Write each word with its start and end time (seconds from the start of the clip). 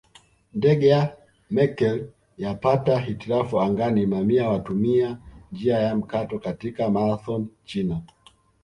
Ndege 0.53 0.87
ya 0.87 1.13
Merkel 1.49 2.07
yapata 2.37 2.99
hitilafu 2.99 3.61
angani 3.61 4.05
Mamia 4.05 4.49
watumia 4.49 5.17
njia 5.51 5.77
ya 5.79 5.95
mkato 5.95 6.39
katika 6.39 6.89
Marathon 6.89 7.47
China 7.65 8.01